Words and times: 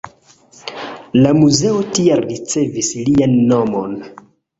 La 1.17 1.33
muzeo 1.39 1.81
tial 1.97 2.23
ricevis 2.31 2.89
lian 3.11 3.37
nomon. 3.53 3.95